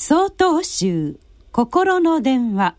[0.00, 1.18] 総統集
[1.50, 2.76] 心の電話。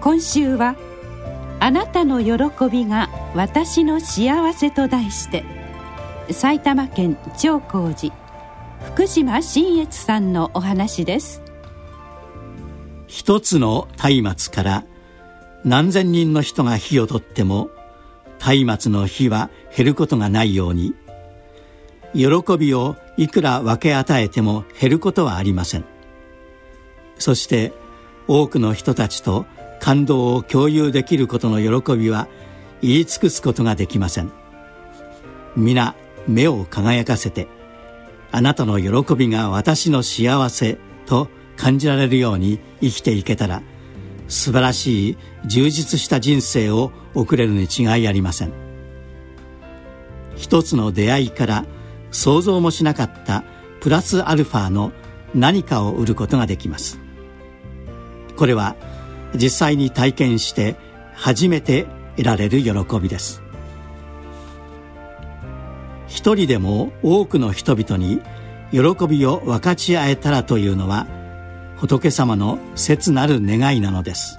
[0.00, 0.74] 今週は
[1.60, 5.44] 「あなたの喜びが私の幸せ」と題して
[6.32, 8.12] 埼玉県長光寺
[8.80, 11.42] 福島新越さんのお話です。
[13.06, 14.84] 一つの松明から
[15.64, 17.70] 何千人の人が火を取っても
[18.40, 20.92] 松明の火は減ることがないように
[22.14, 25.84] 喜びをいくら分け与えても減ることはありません。
[27.18, 27.72] そして
[28.28, 29.46] 多くの人たちと
[29.80, 32.28] 感動を共有できることの喜びは
[32.82, 34.32] 言い尽くすことができません。
[35.56, 35.94] 皆
[36.26, 37.48] 目を輝かせて
[38.32, 43.62] あなたの喜びが私の幸せと感じられるように生きていけたら
[44.28, 48.52] 素晴らしい充実した人生を送れるに違いありません。
[50.36, 51.64] 一つの出会いから
[52.16, 53.44] 想像もしなかった
[53.80, 54.90] プラスアルファの
[55.34, 56.98] 何かを売ることができます。
[58.36, 58.74] これは
[59.34, 60.76] 実際に体験して
[61.14, 61.86] 初めて
[62.16, 63.42] 得られる喜びです。
[66.08, 68.22] 一人でも多くの人々に
[68.72, 71.06] 喜びを分かち合えたらというのは
[71.76, 74.38] 仏様の切なる願いなのです。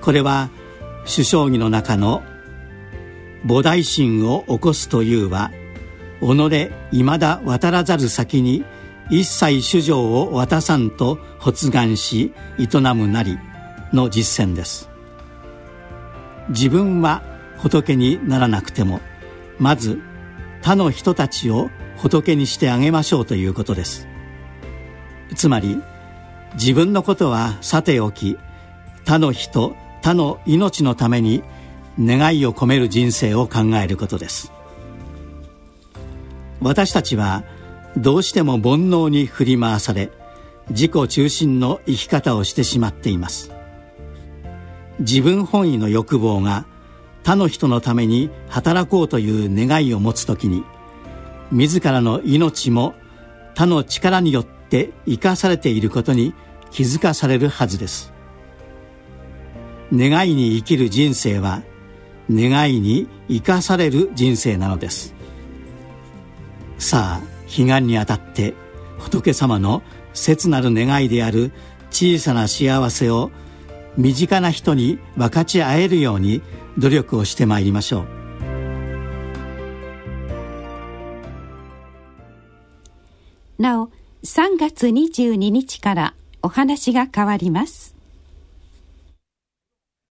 [0.00, 0.50] これは
[1.12, 2.22] 首相儀の中の
[3.44, 5.50] 菩提心を起こすというは
[6.20, 8.64] 己いまだ渡らざる先に
[9.10, 13.38] 一切主情を渡さんと発願し営むなり
[13.92, 14.88] の実践です。
[16.48, 17.22] 自分は
[17.58, 19.00] 仏にならなくても
[19.58, 20.00] まず
[20.62, 24.06] 他の人たちを仏にしてあげましょうということです。
[25.34, 25.80] つまり
[26.54, 28.38] 自分のことはさておき
[29.04, 31.42] 他の人他の命のために
[31.98, 34.52] 願いを込める人生を考えることです。
[36.60, 37.44] 私たちは
[37.96, 40.10] どうしても煩悩に振り回され
[40.70, 43.52] 自己中心の生き方をしてしまっています。
[45.00, 46.66] 自分本位の欲望が
[47.22, 50.64] 他の人のために働こうという願いを持つ時に
[51.50, 52.94] 自らの命も
[53.54, 56.34] 他の力によって生かされていることに
[56.70, 58.12] 気づかされるはずです。
[59.92, 61.62] 願いに生きる人生は
[62.30, 65.15] 願いに生かされる人生なのです。
[66.78, 68.54] さあ彼岸にあたって
[68.98, 69.82] 仏様の
[70.12, 71.52] 切なる願いである
[71.90, 73.30] 小さな幸せを
[73.96, 76.42] 身近な人に分かち合えるように
[76.78, 78.16] 努力をしてまいりましょう。
[83.58, 83.88] なお
[84.22, 87.95] 3月22日からお話が変わります。